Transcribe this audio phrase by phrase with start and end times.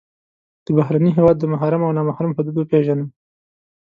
[0.65, 3.05] د بهرني هېواد د محرم او نا محرم حدود وپېژنه.